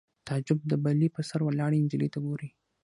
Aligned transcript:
تعجب 0.27 0.59
د 0.67 0.73
بلۍ 0.83 1.07
په 1.15 1.21
سر 1.29 1.39
ولاړې 1.43 1.77
نجلۍ 1.85 2.09
ته 2.13 2.19
ګوري 2.25 2.49